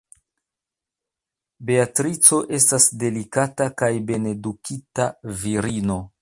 [1.67, 5.07] Beatrico estas delikata kaj bonedukita
[5.45, 6.01] virino.